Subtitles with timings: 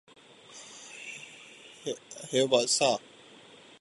[2.31, 2.91] Hausa